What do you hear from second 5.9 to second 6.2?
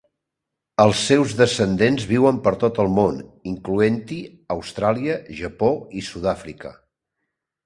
i